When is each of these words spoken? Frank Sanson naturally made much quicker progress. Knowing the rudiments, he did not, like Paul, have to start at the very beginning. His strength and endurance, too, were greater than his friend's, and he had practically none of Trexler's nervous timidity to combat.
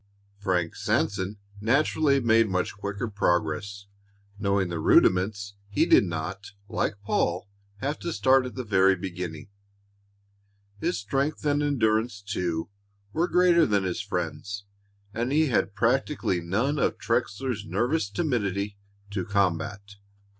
Frank 0.39 0.75
Sanson 0.75 1.37
naturally 1.61 2.19
made 2.19 2.49
much 2.49 2.75
quicker 2.75 3.07
progress. 3.07 3.85
Knowing 4.39 4.69
the 4.69 4.79
rudiments, 4.79 5.53
he 5.69 5.85
did 5.85 6.05
not, 6.05 6.53
like 6.67 6.95
Paul, 7.05 7.47
have 7.81 7.99
to 7.99 8.11
start 8.11 8.47
at 8.47 8.55
the 8.55 8.63
very 8.63 8.95
beginning. 8.95 9.49
His 10.79 10.97
strength 10.97 11.45
and 11.45 11.61
endurance, 11.61 12.19
too, 12.23 12.71
were 13.13 13.27
greater 13.27 13.67
than 13.67 13.83
his 13.83 14.01
friend's, 14.01 14.65
and 15.13 15.31
he 15.31 15.49
had 15.49 15.75
practically 15.75 16.41
none 16.41 16.79
of 16.79 16.97
Trexler's 16.97 17.63
nervous 17.67 18.09
timidity 18.09 18.79
to 19.11 19.23
combat. 19.23 19.97